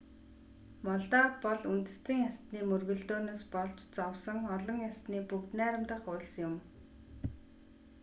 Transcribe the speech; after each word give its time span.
молдав 0.87 1.31
бол 1.43 1.59
үндэстэн 1.71 2.17
ястаны 2.29 2.59
мөргөлдөөнөөс 2.71 3.41
болж 3.53 3.77
зовсон 3.95 4.39
олон 4.55 4.77
ястны 4.91 5.17
бүгд 5.29 5.49
найрамдах 5.59 6.01
улс 6.13 6.31
юм 6.47 6.53